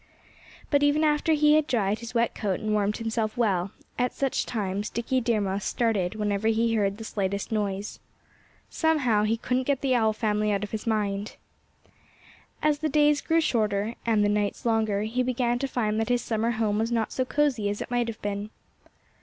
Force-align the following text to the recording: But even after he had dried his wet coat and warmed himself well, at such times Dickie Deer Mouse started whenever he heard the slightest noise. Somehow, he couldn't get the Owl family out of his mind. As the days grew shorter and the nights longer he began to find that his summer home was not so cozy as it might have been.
But 0.71 0.81
even 0.81 1.03
after 1.03 1.33
he 1.33 1.53
had 1.53 1.67
dried 1.67 1.99
his 1.99 2.15
wet 2.15 2.33
coat 2.33 2.59
and 2.59 2.73
warmed 2.73 2.97
himself 2.97 3.37
well, 3.37 3.69
at 3.99 4.13
such 4.13 4.47
times 4.47 4.89
Dickie 4.89 5.21
Deer 5.21 5.39
Mouse 5.39 5.63
started 5.63 6.15
whenever 6.15 6.47
he 6.47 6.73
heard 6.73 6.97
the 6.97 7.03
slightest 7.03 7.51
noise. 7.51 7.99
Somehow, 8.67 9.21
he 9.25 9.37
couldn't 9.37 9.65
get 9.65 9.81
the 9.81 9.93
Owl 9.93 10.13
family 10.13 10.51
out 10.51 10.63
of 10.63 10.71
his 10.71 10.87
mind. 10.87 11.35
As 12.63 12.79
the 12.79 12.89
days 12.89 13.21
grew 13.21 13.41
shorter 13.41 13.93
and 14.03 14.25
the 14.25 14.29
nights 14.29 14.65
longer 14.65 15.03
he 15.03 15.21
began 15.21 15.59
to 15.59 15.67
find 15.67 15.99
that 15.99 16.09
his 16.09 16.23
summer 16.23 16.49
home 16.49 16.79
was 16.79 16.91
not 16.91 17.11
so 17.11 17.23
cozy 17.23 17.69
as 17.69 17.79
it 17.79 17.91
might 17.91 18.07
have 18.07 18.23
been. 18.23 18.49